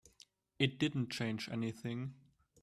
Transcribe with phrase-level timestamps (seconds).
[0.57, 2.15] It didn't change anything.